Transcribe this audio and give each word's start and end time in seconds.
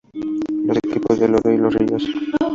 Los 0.65 0.77
equipos 0.79 1.19
de 1.19 1.25
El 1.27 1.35
Oro 1.35 1.51
y 1.53 1.57
Los 1.57 1.75
Ríos. 1.75 2.09